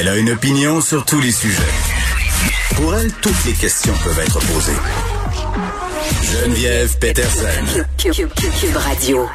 [0.00, 1.58] Elle a une opinion sur tous les sujets.
[2.76, 4.70] Pour elle, toutes les questions peuvent être posées.
[6.22, 7.84] Geneviève Peterson.
[7.96, 8.30] Cube,
[8.76, 9.26] Radio.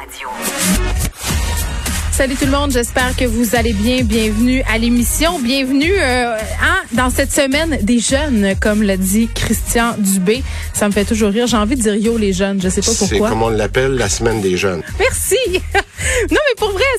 [2.12, 4.04] Salut tout le monde, j'espère que vous allez bien.
[4.04, 5.38] Bienvenue à l'émission.
[5.38, 10.44] Bienvenue euh, hein, dans cette semaine des jeunes, comme l'a dit Christian Dubé.
[10.72, 11.46] Ça me fait toujours rire.
[11.46, 13.08] J'ai envie de dire yo les jeunes, je sais pas pourquoi.
[13.08, 14.82] C'est comme on l'appelle la semaine des jeunes.
[14.98, 15.36] Merci.
[16.30, 16.38] non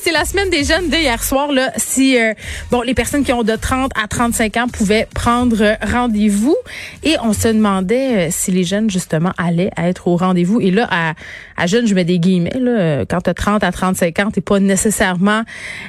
[0.02, 1.72] c'est la semaine des jeunes dès hier soir là.
[1.76, 2.34] Si euh,
[2.70, 6.56] bon, les personnes qui ont de 30 à 35 ans pouvaient prendre rendez-vous
[7.02, 10.60] et on se demandait euh, si les jeunes justement allaient être au rendez-vous.
[10.60, 11.14] Et là, à,
[11.56, 13.04] à jeunes, je mets des guillemets là.
[13.06, 15.42] Quand tu as 30 à 35 ans, t'es pas nécessairement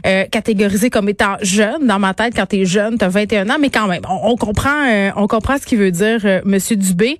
[0.06, 3.50] euh, catégorisé comme étant jeune dans ma tête quand tu es jeune, tu as 21
[3.50, 6.76] ans mais quand même on, comprend euh, on comprend ce qu'il veut dire euh, monsieur
[6.76, 7.20] Dubé.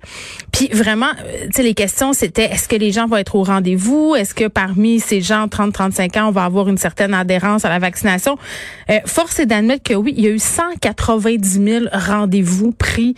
[0.52, 4.14] Puis vraiment tu sais les questions c'était est-ce que les gens vont être au rendez-vous?
[4.16, 7.68] Est-ce que parmi ces gens 30 35 ans on va avoir une certaine adhérence à
[7.68, 8.36] la vaccination
[9.06, 13.14] Force est d'admettre que oui, il y a eu 190 000 rendez-vous pris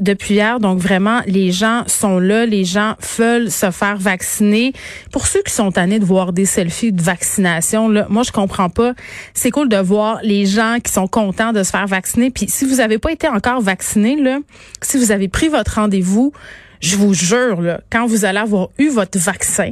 [0.00, 4.72] depuis hier donc vraiment les gens sont là, les gens veulent se faire vacciner.
[5.12, 8.68] Pour ceux qui sont tannés de voir des selfies de vaccination là, moi, je comprends
[8.68, 8.94] pas.
[9.34, 12.30] C'est cool de voir les gens qui sont contents de se faire vacciner.
[12.30, 14.38] Puis si vous n'avez pas été encore vacciné, là,
[14.82, 16.32] si vous avez pris votre rendez-vous,
[16.80, 19.70] je vous jure, là, quand vous allez avoir eu votre vaccin,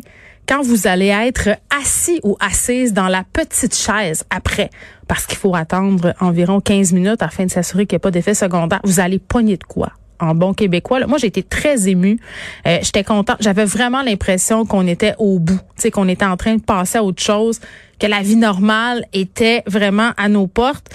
[0.49, 4.71] quand vous allez être assis ou assise dans la petite chaise après,
[5.07, 8.35] parce qu'il faut attendre environ 15 minutes afin de s'assurer qu'il n'y a pas d'effet
[8.35, 9.93] secondaire, vous allez pogner de quoi?
[10.21, 11.07] en bon québécois.
[11.07, 12.19] Moi, j'ai été très émue.
[12.67, 13.37] Euh, J'étais contente.
[13.39, 15.61] J'avais vraiment l'impression qu'on était au bout,
[15.93, 17.61] qu'on était en train de passer à autre chose
[17.99, 20.89] que la vie normale était vraiment à nos portes.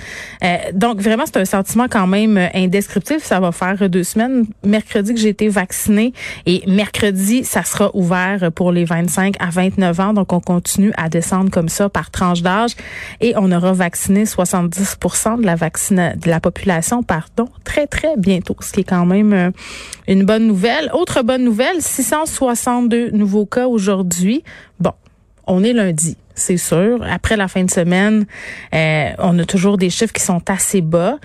[0.43, 3.19] Euh, donc vraiment, c'est un sentiment quand même indescriptible.
[3.21, 4.45] Ça va faire deux semaines.
[4.65, 6.13] Mercredi que j'ai été vaccinée
[6.45, 10.13] et mercredi, ça sera ouvert pour les 25 à 29 ans.
[10.13, 12.71] Donc on continue à descendre comme ça par tranche d'âge
[13.21, 14.97] et on aura vacciné 70
[15.39, 19.33] de la vaccine de la population, pardon, très très bientôt, ce qui est quand même
[19.33, 19.51] euh,
[20.07, 20.89] une bonne nouvelle.
[20.93, 24.43] Autre bonne nouvelle, 662 nouveaux cas aujourd'hui.
[24.79, 24.93] Bon,
[25.47, 27.03] on est lundi c'est sûr.
[27.09, 28.25] Après la fin de semaine,
[28.73, 31.17] euh, on a toujours des chiffres qui sont assez bas.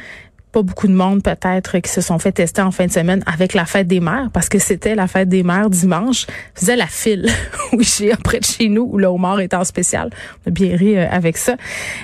[0.51, 3.53] Pas beaucoup de monde peut-être qui se sont fait tester en fin de semaine avec
[3.53, 6.27] la fête des mères parce que c'était la fête des mères dimanche.
[6.55, 7.27] Je faisais la file
[7.75, 10.09] oui, j'ai près de chez nous où le homard est en spécial.
[10.47, 11.57] On a bien ri euh, avec ça.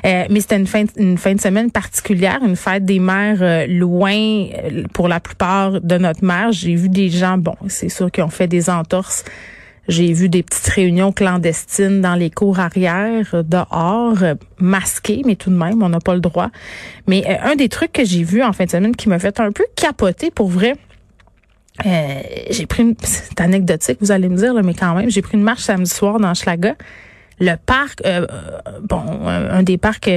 [0.04, 4.46] Euh, mais c'était une fin, une fin de semaine particulière, une fête des mères loin
[4.92, 6.52] pour la plupart de notre mère.
[6.52, 9.24] J'ai vu des gens, bon, c'est sûr qu'ils ont fait des entorses
[9.88, 14.18] j'ai vu des petites réunions clandestines dans les cours arrière, dehors,
[14.58, 16.50] masquées, mais tout de même, on n'a pas le droit.
[17.06, 19.38] Mais euh, un des trucs que j'ai vu en fin de semaine qui m'a fait
[19.40, 20.74] un peu capoter pour vrai,
[21.84, 25.36] euh, j'ai pris une c'est anecdotique, vous allez me dire, mais quand même, j'ai pris
[25.36, 26.76] une marche samedi soir dans Schlaga.
[27.40, 28.26] Le parc, euh,
[28.82, 30.10] bon, un des parcs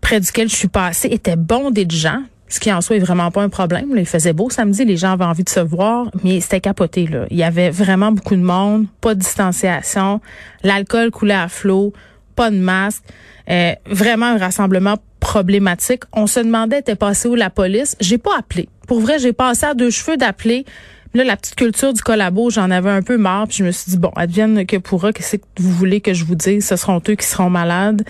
[0.00, 3.30] près duquel je suis passée était bondé de gens ce qui en soi est vraiment
[3.30, 3.92] pas un problème.
[3.96, 7.06] Il faisait beau samedi, les gens avaient envie de se voir, mais c'était capoté.
[7.06, 7.26] Là.
[7.30, 10.20] Il y avait vraiment beaucoup de monde, pas de distanciation,
[10.62, 11.92] l'alcool coulait à flot,
[12.36, 13.02] pas de masque,
[13.50, 16.02] euh, vraiment un rassemblement problématique.
[16.12, 17.96] On se demandait, était passé où la police?
[18.00, 18.68] J'ai pas appelé.
[18.86, 20.64] Pour vrai, j'ai passé à deux cheveux d'appeler.
[21.14, 23.92] Là, la petite culture du collabo, j'en avais un peu marre, puis je me suis
[23.92, 27.00] dit, bon, advienne que pourra, qu'est-ce que vous voulez que je vous dise, ce seront
[27.08, 28.04] eux qui seront malades.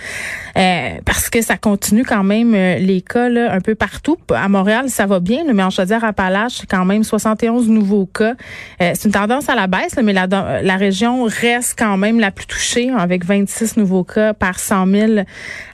[0.56, 4.16] Euh, parce que ça continue quand même euh, les cas là, un peu partout.
[4.34, 8.34] À Montréal, ça va bien, mais en Chaudière-Appalaches, c'est quand même 71 nouveaux cas.
[8.82, 12.32] Euh, c'est une tendance à la baisse, mais la, la région reste quand même la
[12.32, 15.12] plus touchée, avec 26 nouveaux cas par 100 000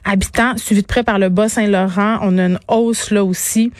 [0.03, 2.19] habitants, suivi de près par le Bas-Saint-Laurent.
[2.21, 3.71] On a une hausse là aussi.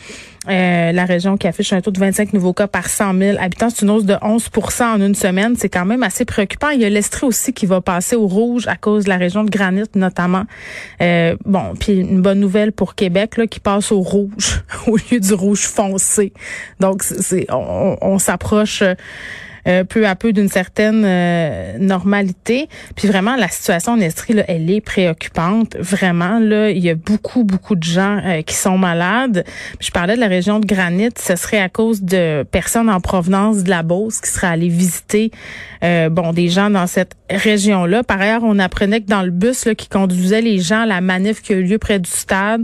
[0.47, 3.69] Euh, la région qui affiche un taux de 25 nouveaux cas par 100 000 habitants.
[3.69, 5.55] C'est une hausse de 11% en une semaine.
[5.57, 6.69] C'est quand même assez préoccupant.
[6.69, 9.43] Il y a l'Estrie aussi qui va passer au rouge à cause de la région
[9.43, 10.43] de Granit notamment.
[11.01, 15.19] Euh, bon, puis une bonne nouvelle pour Québec là, qui passe au rouge au lieu
[15.19, 16.33] du rouge foncé.
[16.79, 18.83] Donc, c'est on, on s'approche
[19.67, 22.69] euh, peu à peu d'une certaine euh, normalité.
[22.95, 25.75] Puis vraiment, la situation en Estrie, là, elle est préoccupante.
[25.79, 29.43] Vraiment, là, il y a beaucoup, beaucoup de gens euh, qui sont malades.
[29.79, 31.09] je parlais de la région de Granit.
[31.17, 35.31] Ce serait à cause de personnes en provenance de la Beauce qui seraient allées visiter
[36.09, 38.01] bon des gens dans cette région-là.
[38.01, 41.43] Par ailleurs, on apprenait que dans le bus là, qui conduisait les gens la manif
[41.43, 42.63] qui a eu lieu près du stade,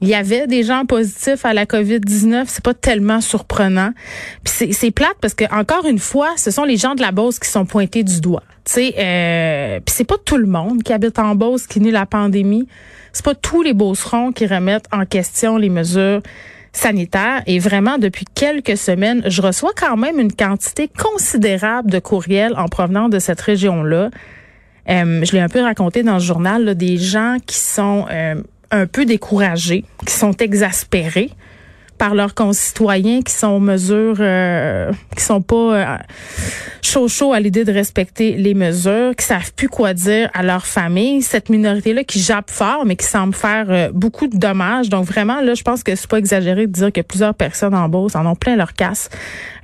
[0.00, 3.92] il y avait des gens positifs à la COVID-19, c'est pas tellement surprenant.
[4.44, 7.38] Puis c'est plate parce que encore une fois, ce sont les gens de la Beauce
[7.38, 8.44] qui sont pointés du doigt.
[8.64, 11.90] Tu sais, euh, puis c'est pas tout le monde qui habite en Beauce qui nie
[11.90, 12.68] la pandémie.
[13.12, 16.22] C'est pas tous les Beaucerons qui remettent en question les mesures
[16.72, 17.42] sanitaires.
[17.46, 22.68] Et vraiment, depuis quelques semaines, je reçois quand même une quantité considérable de courriels en
[22.68, 24.10] provenance de cette région-là.
[24.88, 28.36] Euh, je l'ai un peu raconté dans le journal, là, des gens qui sont euh,
[28.70, 31.30] un peu découragés, qui sont exaspérés
[31.98, 35.96] par leurs concitoyens qui sont mesures euh, qui sont pas euh,
[36.82, 41.20] chaud à l'idée de respecter les mesures, qui savent plus quoi dire à leur famille,
[41.22, 44.88] cette minorité là qui jappe fort mais qui semble faire euh, beaucoup de dommages.
[44.88, 47.88] Donc vraiment là, je pense que c'est pas exagéré de dire que plusieurs personnes en
[47.88, 49.10] Beauce en ont plein leur casse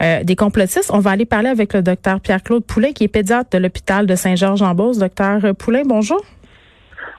[0.02, 0.90] euh, des complotistes.
[0.92, 4.16] On va aller parler avec le docteur Pierre-Claude Poulain qui est pédiatre de l'hôpital de
[4.16, 4.98] Saint-Georges en Beauce.
[4.98, 6.20] Docteur Poulain, bonjour.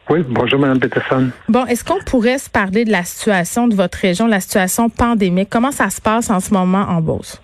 [0.09, 1.29] Oui, bonjour, Mme Peterson.
[1.49, 5.49] Bon, est-ce qu'on pourrait se parler de la situation de votre région, la situation pandémique?
[5.49, 7.41] Comment ça se passe en ce moment en Beauce?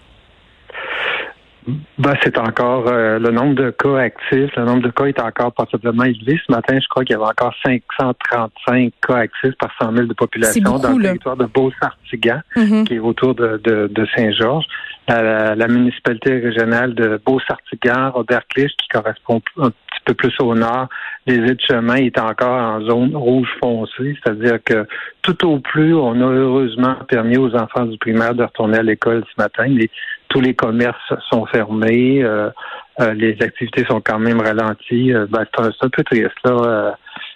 [1.99, 5.53] Ben, c'est encore euh, le nombre de cas actifs, le nombre de cas est encore
[5.53, 6.39] possiblement élevé.
[6.45, 10.13] Ce matin, je crois qu'il y avait encore 535 cas actifs par 100 000 de
[10.13, 12.83] population dans le territoire de Beauce-Artigan, mm-hmm.
[12.85, 14.65] qui est autour de, de, Saint-Georges.
[15.11, 20.55] La, la, municipalité régionale de Beauce-Artigan, Robert Clich, qui correspond un petit peu plus au
[20.55, 20.87] nord,
[21.27, 24.87] les aides-chemins est encore en zone rouge foncé, c'est-à-dire que
[25.21, 29.23] tout au plus, on a heureusement permis aux enfants du primaire de retourner à l'école
[29.35, 29.89] ce matin, mais
[30.29, 32.49] tous les commerces sont fermés, euh,
[32.99, 35.13] euh, les activités sont quand même ralenties.
[35.13, 36.95] Euh, ben, c'est un, peu triste là.
[37.15, 37.30] je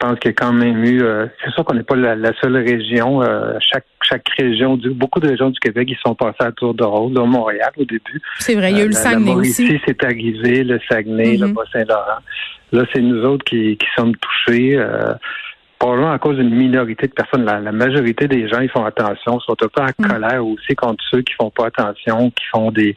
[0.00, 1.02] pense qu'il y a quand même eu.
[1.44, 3.20] c'est sûr qu'on n'est pas la, seule région.
[3.60, 6.82] chaque chaque région, du, beaucoup de régions du Québec, ils sont passés à tour de
[6.82, 7.12] rôle.
[7.12, 8.20] Là, Montréal au début.
[8.38, 9.80] C'est vrai, il y a eu le Saguenay aussi.
[9.86, 11.52] c'est arrivé, le Saguenay, le mm-hmm.
[11.52, 12.20] Bas-Saint-Laurent.
[12.72, 14.76] Là, c'est nous autres qui, qui sommes touchés.
[15.80, 17.44] Probablement à cause d'une minorité de personnes.
[17.44, 20.08] La, majorité des gens, ils font attention, sont un peu en mm.
[20.08, 22.96] colère aussi contre ceux qui font pas attention, qui font des,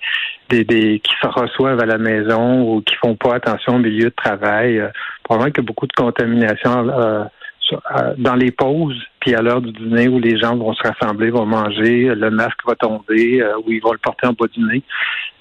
[0.50, 4.10] des, des qui se reçoivent à la maison ou qui font pas attention au milieu
[4.10, 4.80] de travail.
[4.80, 4.90] Euh,
[5.24, 7.24] probablement qu'il y a beaucoup de contamination euh,
[7.72, 11.30] euh, dans les pauses, puis à l'heure du dîner où les gens vont se rassembler,
[11.30, 14.60] vont manger, le masque va tomber, euh, ou ils vont le porter en bas du
[14.62, 14.84] nez,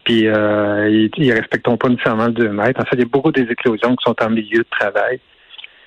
[0.04, 2.80] puis euh, ils, ils respecteront pas nécessairement le 2 mètres.
[2.80, 5.18] En fait, il y a beaucoup des éclosions qui sont en milieu de travail.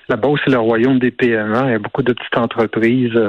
[0.09, 1.61] Là-bas, c'est le royaume des PME.
[1.65, 3.19] Il y a beaucoup de petites entreprises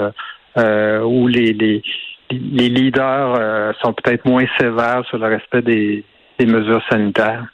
[0.56, 1.82] où les, les,
[2.30, 6.04] les leaders sont peut-être moins sévères sur le respect des,
[6.40, 7.46] mesures sanitaires.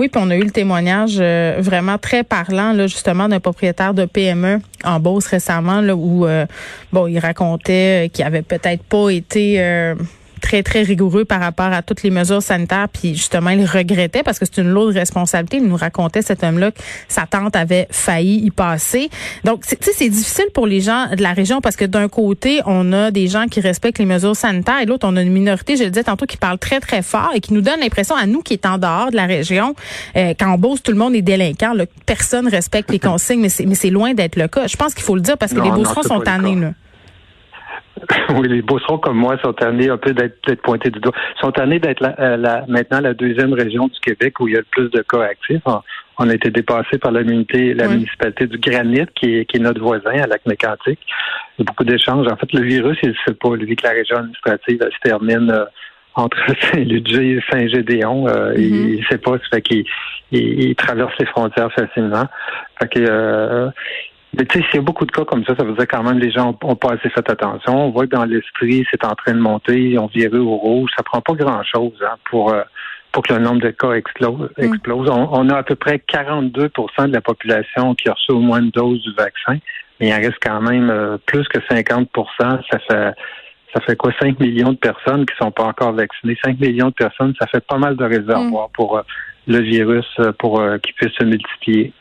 [0.00, 4.06] Oui, puis on a eu le témoignage euh, vraiment très parlant, justement, d'un propriétaire de
[4.06, 6.46] PME en Beauce récemment, où euh,
[6.90, 9.94] bon, il racontait qu'il avait peut-être pas été euh,
[10.40, 12.88] très, très rigoureux par rapport à toutes les mesures sanitaires.
[12.92, 15.58] Puis justement, il regrettait parce que c'est une lourde responsabilité.
[15.58, 19.10] Il nous racontait cet homme-là que sa tante avait failli y passer.
[19.44, 22.60] Donc, tu sais, c'est difficile pour les gens de la région parce que d'un côté,
[22.66, 25.76] on a des gens qui respectent les mesures sanitaires et l'autre, on a une minorité,
[25.76, 28.26] je le disais tantôt, qui parle très, très fort et qui nous donne l'impression à
[28.26, 29.74] nous qui est en dehors de la région,
[30.16, 31.74] euh, qu'en Beauce, tout le monde est délinquant.
[31.74, 34.66] Là, personne respecte les consignes, mais c'est loin d'être le cas.
[34.66, 36.56] Je pense qu'il faut le dire parce que les Beaucerons sont tannés.
[36.56, 36.72] Là.
[38.36, 41.12] oui, les Beaucerons comme moi sont tannés un peu d'être pointés du doigt.
[41.36, 44.56] Ils sont tannés d'être euh, la, maintenant la deuxième région du Québec où il y
[44.56, 45.62] a le plus de cas actifs.
[46.18, 49.80] On, a été dépassé par la, la municipalité du Granit, qui est, qui est notre
[49.80, 50.98] voisin à Lac-Mécantic.
[51.58, 52.26] Il y a beaucoup d'échanges.
[52.30, 54.98] En fait, le virus, il ne sait pas, lui, que la région administrative elle, se
[55.02, 55.64] termine euh,
[56.14, 56.38] entre
[56.72, 58.28] Saint-Ludger et Saint-Gédéon.
[58.28, 59.08] Euh, Il ne mm-hmm.
[59.08, 59.84] sait pas, ça fait qu'il
[60.30, 62.26] il, traverse les frontières facilement.
[62.78, 63.70] Fait que
[64.36, 66.04] mais tu sais, s'il y a beaucoup de cas comme ça, ça veut dire quand
[66.04, 67.86] même les gens ont pas assez fait attention.
[67.86, 70.90] On voit que dans l'esprit, c'est en train de monter, on viré au rouge.
[70.96, 72.62] Ça prend pas grand-chose hein, pour euh,
[73.10, 74.48] pour que le nombre de cas explose.
[74.56, 74.64] Mm.
[74.64, 75.10] explose.
[75.10, 78.70] On, a à peu près 42% de la population qui a reçu au moins une
[78.70, 79.58] dose du vaccin,
[79.98, 82.06] mais il en reste quand même euh, plus que 50%
[82.38, 83.14] Ça fait
[83.74, 86.36] ça fait quoi 5 millions de personnes qui sont pas encore vaccinées.
[86.44, 88.72] 5 millions de personnes, ça fait pas mal de réservoirs mm.
[88.74, 89.02] pour euh,
[89.48, 90.06] le virus
[90.38, 91.92] pour qu'il puisse se multiplier.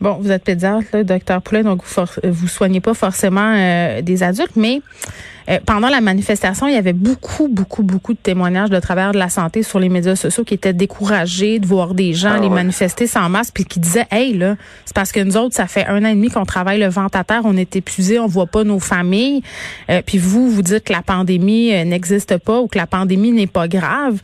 [0.00, 4.22] Bon, vous êtes pédiatre, là, docteur Poulet, donc vous, vous soignez pas forcément euh, des
[4.22, 4.82] adultes, mais
[5.48, 9.18] euh, pendant la manifestation, il y avait beaucoup, beaucoup, beaucoup de témoignages de travers de
[9.18, 12.48] la santé sur les médias sociaux qui étaient découragés de voir des gens ah les
[12.48, 15.86] manifester sans masque, puis qui disaient, hey là, c'est parce que nous autres, ça fait
[15.86, 18.46] un an et demi qu'on travaille le vent à terre, on est épuisés, on voit
[18.46, 19.42] pas nos familles,
[19.90, 23.46] euh, puis vous, vous dites que la pandémie n'existe pas ou que la pandémie n'est
[23.46, 24.20] pas grave.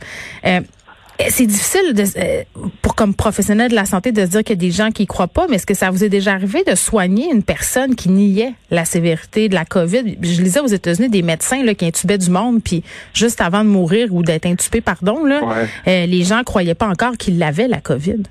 [1.19, 2.43] Eh, c'est difficile de, euh,
[2.81, 5.03] pour comme professionnel de la santé de se dire qu'il y a des gens qui
[5.03, 7.95] y croient pas, mais est-ce que ça vous est déjà arrivé de soigner une personne
[7.95, 10.17] qui niait la sévérité de la COVID?
[10.21, 13.69] Je lisais aux États-Unis des médecins là, qui intubaient du monde, puis juste avant de
[13.69, 15.41] mourir ou d'être intubé, pardon, là,
[15.87, 18.23] euh, les gens croyaient pas encore qu'ils avaient la COVID.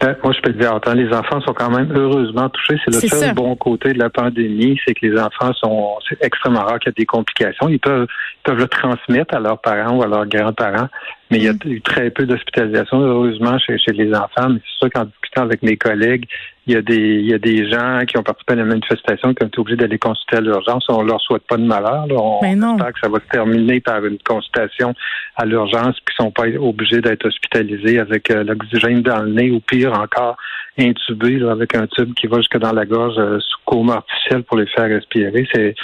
[0.00, 2.78] Ben, moi, je peux te dire, attends, les enfants sont quand même heureusement touchés.
[2.84, 6.60] C'est le seul bon côté de la pandémie, c'est que les enfants sont, c'est extrêmement
[6.60, 7.68] rare qu'il y ait des complications.
[7.68, 8.06] Ils peuvent,
[8.42, 10.88] peuvent le transmettre à leurs parents ou à leurs grands-parents,
[11.34, 11.58] mais il y a mm.
[11.66, 14.50] eu très peu d'hospitalisation, heureusement, chez, chez les enfants.
[14.50, 16.26] Mais c'est sûr qu'en discutant avec mes collègues,
[16.66, 19.34] il y a des, il y a des gens qui ont participé à la manifestation
[19.34, 20.86] qui ont été obligés d'aller consulter à l'urgence.
[20.88, 22.06] On leur souhaite pas de malheur.
[22.10, 24.94] On espère que ça va se terminer par une consultation
[25.36, 29.60] à l'urgence, qui sont pas obligés d'être hospitalisés avec euh, l'oxygène dans le nez ou
[29.60, 30.36] pire encore,
[30.78, 34.66] intubés avec un tube qui va jusque dans la gorge sous coma artificiel pour les
[34.66, 35.46] faire respirer.
[35.52, 35.74] C'est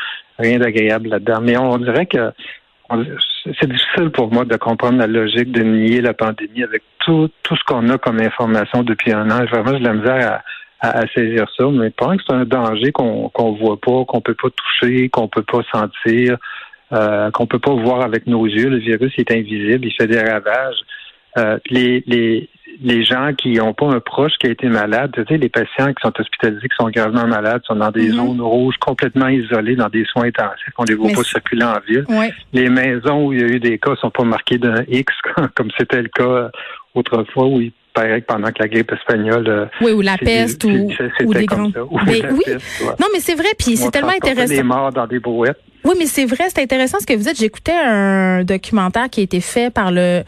[0.40, 1.40] rien d'agréable là-dedans.
[1.42, 2.32] Mais on, dirait que
[3.44, 7.56] c'est difficile pour moi de comprendre la logique de nier la pandémie avec tout, tout
[7.56, 9.44] ce qu'on a comme information depuis un an.
[9.46, 10.42] Vraiment, j'ai de la misère
[10.80, 14.34] à, saisir ça, mais pas que c'est un danger qu'on qu'on voit pas, qu'on peut
[14.34, 16.38] pas toucher, qu'on peut pas sentir,
[16.92, 18.68] euh, qu'on peut pas voir avec nos yeux.
[18.68, 20.80] Le virus est invisible, il fait des ravages.
[21.38, 22.48] Euh, les, les,
[22.82, 25.88] les gens qui n'ont pas un proche qui a été malade, tu sais, les patients
[25.88, 28.16] qui sont hospitalisés, qui sont gravement malades, sont dans des mhm.
[28.16, 30.72] zones rouges, complètement isolés, dans des soins intensifs.
[30.78, 32.04] On les voit pas circuler en ville.
[32.52, 35.12] Les maisons où il y a eu des cas sont pas marquées d'un X,
[35.54, 36.48] comme c'était le cas euh,
[36.94, 39.48] autrefois où il paraît que pendant que la grippe espagnole.
[39.48, 40.88] Euh, oui, ou la peste, ou,
[41.24, 41.70] ou, des grands.
[42.06, 42.22] oui.
[43.00, 44.54] Non, mais c'est vrai, puis c'est tellement intéressant.
[44.54, 45.60] des morts dans des brouettes.
[45.84, 47.38] Oui, mais c'est vrai, c'est intéressant ce que vous dites.
[47.38, 50.22] J'écoutais un documentaire qui a été fait par le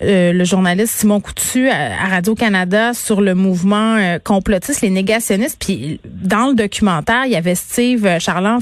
[0.00, 5.56] euh, le journaliste Simon Coutu à, Radio-Canada sur le mouvement euh, complotiste, les négationnistes.
[5.58, 8.60] Puis dans le documentaire, il y avait Steve euh, Charland,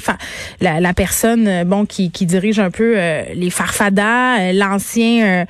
[0.62, 2.96] la, la, personne bon qui, qui dirige un peu
[3.34, 5.44] les Farfadas, l'ancien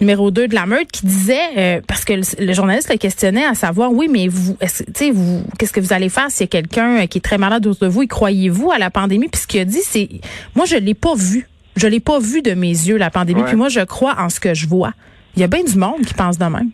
[0.00, 3.92] numéro 2 de la meute, qui disait, parce que le, journaliste le questionnait à savoir,
[3.92, 4.56] oui, mais vous,
[4.94, 7.66] tu vous, qu'est-ce que vous allez faire s'il y a quelqu'un qui est très malade
[7.66, 9.28] autour de vous, et croyez-vous à la pandémie?
[9.28, 10.08] Puis ce qu'il a dit, c'est,
[10.56, 11.48] moi, je l'ai pas vu.
[11.76, 13.42] Je l'ai pas vu de mes yeux, la pandémie.
[13.44, 14.92] Puis moi, je crois en ce que je vois.
[15.38, 16.72] Il y a bien du monde qui pense de même.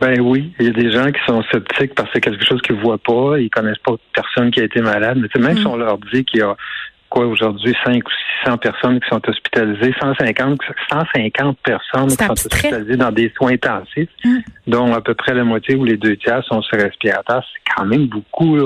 [0.00, 2.62] Ben oui, il y a des gens qui sont sceptiques parce que c'est quelque chose
[2.62, 5.18] qu'ils ne voient pas, ils connaissent pas personne qui a été malade.
[5.18, 5.66] Mais même si mm.
[5.70, 6.56] on leur dit qu'il y a
[7.10, 8.10] quoi aujourd'hui 5 ou
[8.46, 14.08] 600 personnes qui sont hospitalisées, 150 150 personnes qui sont hospitalisées dans des soins intensifs,
[14.24, 14.38] mm.
[14.68, 17.84] dont à peu près la moitié ou les deux tiers sont sur respirateur, c'est quand
[17.84, 18.56] même beaucoup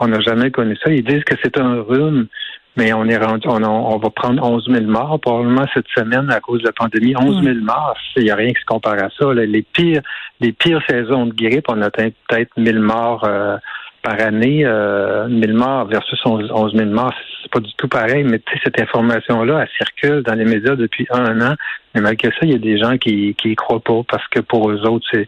[0.00, 0.90] On n'a jamais connu ça.
[0.90, 2.28] Ils disent que c'est un rhume
[2.76, 6.40] mais on est rendu, on, on, va prendre 11 000 morts probablement cette semaine à
[6.40, 7.14] cause de la pandémie.
[7.16, 9.32] 11 000 morts, il n'y a rien qui se compare à ça.
[9.34, 10.00] Les pires,
[10.40, 13.58] les pires saisons de grippe, on atteint peut-être 1000 morts euh,
[14.02, 14.62] par année.
[14.64, 17.12] Euh, 1000 morts versus 11 000 morts,
[17.42, 18.24] c'est pas du tout pareil.
[18.24, 21.54] Mais tu sais, cette information-là, elle circule dans les médias depuis un an.
[21.94, 24.40] Mais malgré ça, il y a des gens qui qui y croient pas parce que
[24.40, 25.26] pour eux autres, c'est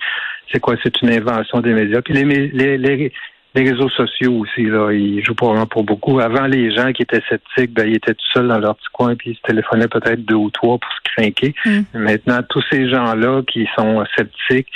[0.51, 0.77] c'est quoi?
[0.83, 2.01] C'est une invention des médias.
[2.01, 3.13] Puis les, les, les,
[3.55, 6.19] les réseaux sociaux aussi, là, ils jouent probablement pour beaucoup.
[6.19, 9.15] Avant, les gens qui étaient sceptiques, ben, ils étaient tout seuls dans leur petit coin,
[9.15, 11.55] puis ils se téléphonaient peut-être deux ou trois pour se craquer.
[11.65, 11.81] Mm.
[11.95, 14.69] Maintenant, tous ces gens-là qui sont sceptiques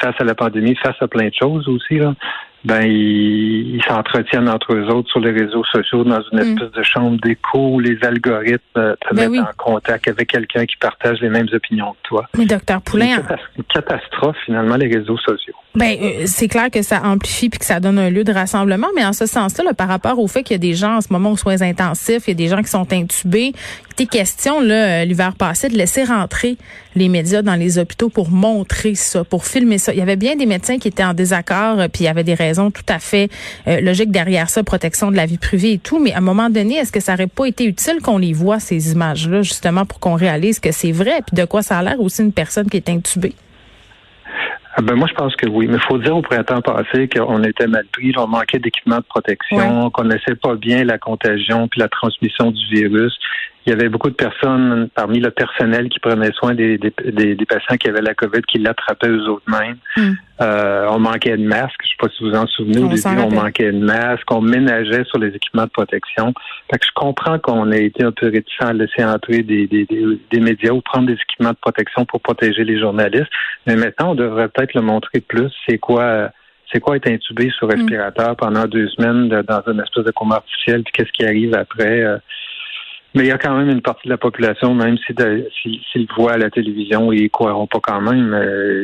[0.00, 2.14] face à la pandémie, face à plein de choses aussi, là,
[2.64, 6.52] ben ils s'entretiennent entre eux autres sur les réseaux sociaux dans une mm.
[6.52, 10.64] espèce de chambre d'écho où les algorithmes euh, te ben mettent en contact avec quelqu'un
[10.64, 12.28] qui partage les mêmes opinions que toi.
[12.38, 15.56] Mais docteur Poulain, c'est une catastrophe finalement les réseaux sociaux.
[15.74, 18.88] Ben euh, c'est clair que ça amplifie puis que ça donne un lieu de rassemblement,
[18.94, 21.08] mais en ce sens-là, par rapport au fait qu'il y a des gens en ce
[21.10, 23.54] moment aux soins intensifs, il y a des gens qui sont intubés,
[23.96, 26.58] tes questions là euh, l'hiver passé de laisser rentrer
[26.94, 29.94] les médias dans les hôpitaux pour montrer ça, pour filmer ça.
[29.94, 32.34] Il y avait bien des médecins qui étaient en désaccord, puis il y avait des
[32.34, 33.30] raisons tout à fait
[33.66, 35.98] euh, logiques derrière ça, protection de la vie privée et tout.
[35.98, 38.60] Mais à un moment donné, est-ce que ça aurait pas été utile qu'on les voit
[38.60, 41.98] ces images-là justement pour qu'on réalise que c'est vrai, puis de quoi ça a l'air
[41.98, 43.34] aussi une personne qui est intubée?
[44.74, 45.66] Ah ben moi, je pense que oui.
[45.68, 49.04] Mais il faut dire au printemps passé qu'on était mal pris, on manquait d'équipement de
[49.04, 53.18] protection, qu'on ne connaissait pas bien la contagion puis la transmission du virus.
[53.64, 56.92] Il y avait beaucoup de personnes parmi le personnel qui prenaient soin des, des,
[57.36, 59.76] des, patients qui avaient la COVID, qui l'attrapaient eux-mêmes.
[59.96, 60.12] Hmm.
[60.40, 61.80] Euh, on manquait de masques.
[61.82, 62.82] Je ne sais pas si vous en souvenez.
[62.82, 64.28] Au début, on manquait de masques.
[64.32, 66.34] On ménageait sur les équipements de protection.
[66.70, 69.86] Fait que je comprends qu'on ait été un peu réticent à laisser entrer des, des,
[69.86, 73.30] des, médias ou prendre des équipements de protection pour protéger les journalistes.
[73.66, 75.52] Mais maintenant, on devrait peut-être le montrer plus.
[75.68, 76.30] C'est quoi
[76.72, 77.72] c'est quoi être intubé sur hmm.
[77.72, 82.02] respirateur pendant deux semaines dans une espèce de coma artificiel, puis qu'est-ce qui arrive après.
[82.02, 82.16] Euh,
[83.14, 86.32] mais il y a quand même une partie de la population, même s'ils si, voient
[86.32, 88.34] à la télévision, ils ne croiront pas quand même.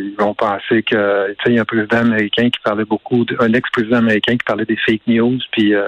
[0.05, 3.25] Ils vont penser que, tu sais, il y a un président américain qui parlait beaucoup,
[3.41, 5.87] un ex-président américain qui parlait des fake news, puis euh,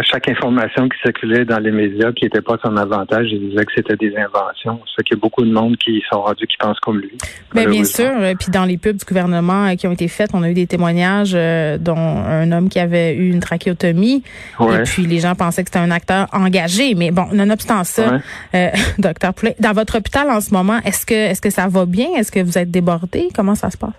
[0.00, 3.72] chaque information qui circulait dans les médias qui n'était pas son avantage, il disait que
[3.74, 4.80] c'était des inventions.
[4.96, 7.12] C'est qu'il y a beaucoup de monde qui sont rendus qui pensent comme lui.
[7.54, 8.10] Ben, bien sûr.
[8.18, 10.54] Euh, puis dans les pubs du gouvernement euh, qui ont été faites, on a eu
[10.54, 14.22] des témoignages euh, dont un homme qui avait eu une trachéotomie.
[14.60, 16.94] Et puis les gens pensaient que c'était un acteur engagé.
[16.94, 18.18] Mais bon, nonobstant ça,
[18.98, 22.08] docteur Poulet, dans votre hôpital en ce moment, est-ce que est-ce que ça va bien?
[22.16, 23.28] Est-ce que vous êtes débordé?
[23.34, 23.90] Comment ça se passe?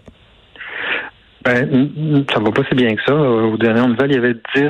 [1.43, 3.13] Ben, ça va pas si bien que ça.
[3.13, 4.69] Au dernier nouvelles, il y avait 10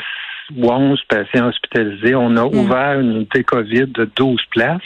[0.55, 2.15] 11 patients hospitalisés.
[2.15, 2.55] On a mm.
[2.55, 4.81] ouvert une unité COVID de 12 places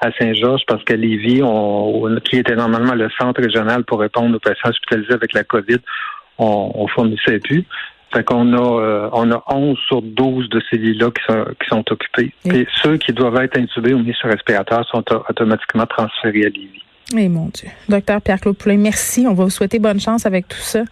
[0.00, 4.40] à Saint-Georges parce qu'à Lévis, on, qui était normalement le centre régional pour répondre aux
[4.40, 5.78] patients hospitalisés avec la COVID,
[6.38, 7.64] on, on fournissait plus.
[8.12, 11.68] Fait qu'on a, euh, on a 11 sur 12 de ces lits-là qui sont, qui
[11.68, 12.32] sont occupés.
[12.46, 16.82] Et ceux qui doivent être intubés ou mis sur respirateur sont automatiquement transférés à Lévis.
[17.16, 17.68] Eh mon Dieu.
[17.88, 19.26] Docteur Pierre-Claude Poulain, merci.
[19.26, 20.84] On va vous souhaiter bonne chance avec tout ça.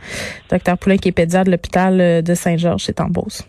[0.51, 3.47] Docteur Poulain qui est pédiatre de l'hôpital de Saint-Georges, c'est en Beauce.